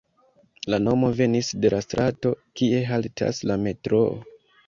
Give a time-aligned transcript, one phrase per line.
[0.73, 4.11] La nomo venis de la strato, kie haltas la metroo.